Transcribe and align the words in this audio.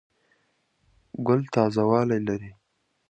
ګل 1.27 1.41
تازه 1.53 1.83
والی 1.89 2.19
لري. 2.27 2.51